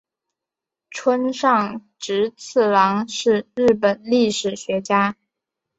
[0.89, 5.15] 村上直次郎是日本历史学家。